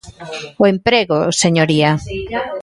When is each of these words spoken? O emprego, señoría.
O 0.61 0.63
emprego, 0.73 1.17
señoría. 1.41 1.91